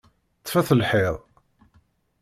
Ṭṭfet 0.41 0.69
lḥiḍ! 0.79 1.15